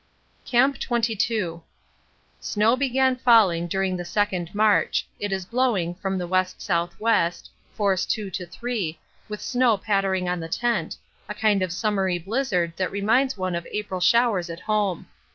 [0.45, 1.61] Camp 22.
[2.39, 6.91] Snow began falling during the second march; it is blowing from the W.S.W.,
[7.75, 8.97] force 2 to 3,
[9.29, 10.97] with snow pattering on the tent,
[11.29, 15.05] a kind of summery blizzard that reminds one of April showers at home.